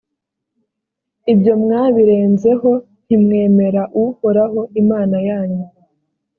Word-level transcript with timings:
ibyo 1.33 1.53
mwabirenzeho 1.63 2.71
ntimwemera 3.05 3.81
uhoraho 4.03 4.61
imana 4.81 5.17
yanyu 5.27 5.65